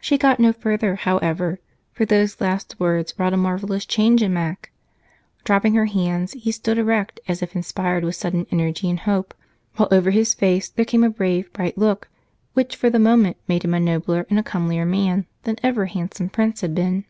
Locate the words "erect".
6.76-7.20